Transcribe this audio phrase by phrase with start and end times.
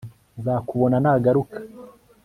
[0.39, 1.57] Nzakubona nagaruka